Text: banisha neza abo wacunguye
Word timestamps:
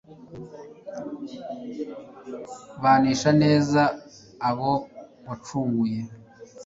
banisha 2.81 3.29
neza 3.43 3.81
abo 4.49 4.71
wacunguye 5.27 5.99